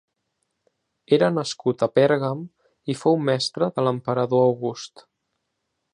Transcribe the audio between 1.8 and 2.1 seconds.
a